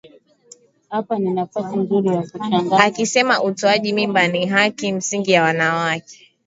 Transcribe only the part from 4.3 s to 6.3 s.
haki msingi ya mwanamke